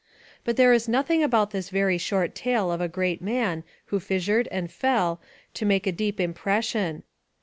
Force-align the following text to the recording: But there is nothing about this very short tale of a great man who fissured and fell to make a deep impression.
But 0.43 0.57
there 0.57 0.73
is 0.73 0.87
nothing 0.87 1.21
about 1.21 1.51
this 1.51 1.69
very 1.69 1.99
short 1.99 2.33
tale 2.33 2.71
of 2.71 2.81
a 2.81 2.87
great 2.87 3.21
man 3.21 3.63
who 3.93 3.99
fissured 3.99 4.47
and 4.47 4.71
fell 4.71 5.21
to 5.53 5.63
make 5.63 5.85
a 5.85 5.91
deep 5.91 6.19
impression. 6.19 7.03